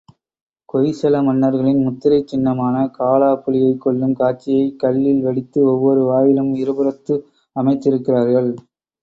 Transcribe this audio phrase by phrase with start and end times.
[0.69, 7.23] ஹொய்சல மன்னர்களின் முத்திரைச் சின்னமான காலா புலியைக் கொல்லும் காட்சியைக் கல்லில் வடித்து, ஒவ்வொரு வாயிலின் இருபுறத்தும்
[7.55, 8.51] அமைத்திருக்கிறார்கள்.